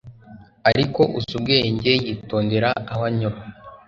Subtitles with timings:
[0.69, 3.37] ariko uzi ubwenge yitondera aho anyura